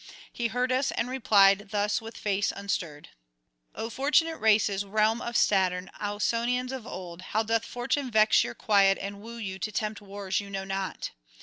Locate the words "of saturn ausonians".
5.21-6.71